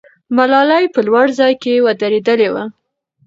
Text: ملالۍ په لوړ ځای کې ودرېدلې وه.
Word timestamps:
ملالۍ 0.35 0.85
په 0.93 0.99
لوړ 1.07 1.27
ځای 1.39 1.53
کې 1.63 1.83
ودرېدلې 1.85 2.49
وه. 2.53 2.63